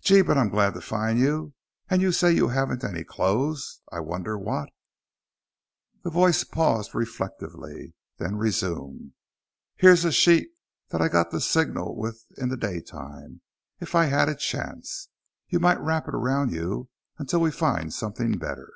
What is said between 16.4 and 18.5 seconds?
you until we find something